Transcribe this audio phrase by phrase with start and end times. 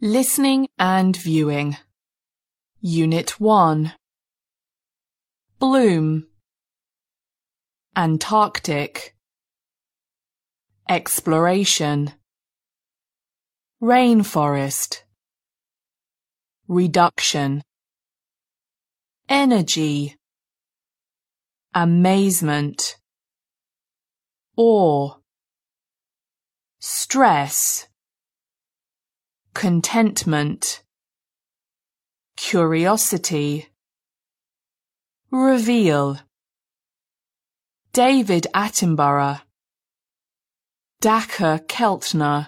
[0.00, 1.76] Listening and Viewing.
[2.80, 3.94] Unit 1
[5.58, 6.28] Bloom.
[7.96, 9.16] Antarctic.
[10.88, 12.12] Exploration.
[13.82, 15.02] Rainforest.
[16.68, 17.64] Reduction.
[19.28, 20.14] Energy.
[21.74, 22.98] Amazement.
[24.56, 25.14] Awe.
[26.78, 27.88] Stress
[29.58, 30.84] contentment,
[32.36, 33.66] curiosity,
[35.32, 36.16] reveal,
[37.92, 39.40] David Attenborough,
[41.02, 42.46] Dacher Keltner,